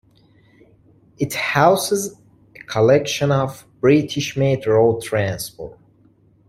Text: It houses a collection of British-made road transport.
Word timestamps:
It 1.19 1.35
houses 1.35 2.15
a 2.55 2.59
collection 2.61 3.31
of 3.31 3.67
British-made 3.81 4.65
road 4.65 5.03
transport. 5.03 5.77